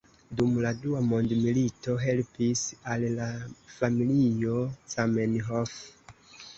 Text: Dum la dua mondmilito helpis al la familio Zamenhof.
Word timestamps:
Dum 0.37 0.53
la 0.61 0.69
dua 0.85 1.01
mondmilito 1.09 1.95
helpis 2.07 2.65
al 2.97 3.07
la 3.21 3.31
familio 3.77 4.61
Zamenhof. 4.97 5.81